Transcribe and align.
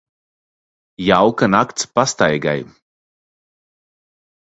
Jauka 1.09 1.45
nakts 1.57 1.81
pastaigai. 1.95 2.59